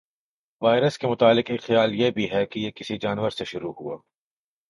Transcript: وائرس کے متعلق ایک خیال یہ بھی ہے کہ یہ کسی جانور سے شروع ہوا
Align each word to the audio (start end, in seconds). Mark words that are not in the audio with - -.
وائرس 0.61 0.97
کے 0.97 1.07
متعلق 1.07 1.51
ایک 1.51 1.61
خیال 1.61 1.93
یہ 1.95 2.11
بھی 2.11 2.29
ہے 2.31 2.45
کہ 2.45 2.59
یہ 2.59 2.71
کسی 2.71 2.97
جانور 2.97 3.29
سے 3.29 3.45
شروع 3.45 3.73
ہوا 3.79 3.97